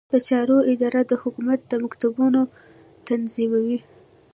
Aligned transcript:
د 0.11 0.13
چارو 0.27 0.57
اداره 0.71 1.01
د 1.09 1.11
حکومت 1.21 1.61
مکتوبونه 1.83 2.41
تنظیموي 3.07 3.79